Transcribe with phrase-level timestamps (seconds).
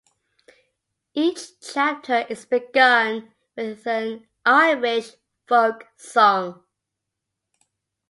[1.13, 5.11] Each chapter is begun with an Irish
[5.45, 6.63] folk song.